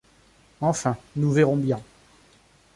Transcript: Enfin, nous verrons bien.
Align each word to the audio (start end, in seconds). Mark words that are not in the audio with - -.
Enfin, 0.61 0.97
nous 1.15 1.31
verrons 1.31 1.57
bien. 1.57 1.79